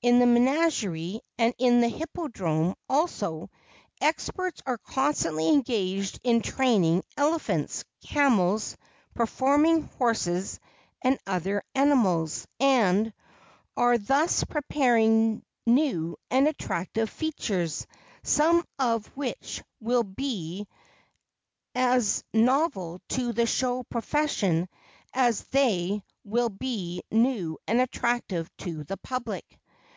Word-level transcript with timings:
In 0.00 0.20
the 0.20 0.26
menagerie, 0.26 1.20
and 1.38 1.54
the 1.58 1.88
hippodrome 1.88 2.76
also, 2.88 3.50
experts 4.00 4.62
are 4.64 4.78
constantly 4.78 5.48
engaged 5.48 6.20
in 6.22 6.40
training 6.40 7.02
elephants, 7.16 7.84
camels, 8.06 8.76
performing 9.14 9.82
horses, 9.98 10.60
and 11.02 11.18
other 11.26 11.64
animals, 11.74 12.46
and 12.60 13.12
are 13.76 13.98
thus 13.98 14.44
preparing 14.44 15.42
new 15.66 16.16
and 16.30 16.46
attractive 16.46 17.10
features, 17.10 17.84
some 18.22 18.64
of 18.78 19.04
which 19.16 19.64
will 19.80 20.04
be 20.04 20.68
as 21.74 22.22
novel 22.32 23.00
to 23.08 23.32
the 23.32 23.46
show 23.46 23.82
profession 23.82 24.68
as 25.12 25.42
they 25.48 26.04
will 26.22 26.50
be 26.50 27.02
new 27.10 27.58
and 27.66 27.80
attractive 27.80 28.48
to 28.58 28.84
the 28.84 28.96
public. 28.98 29.44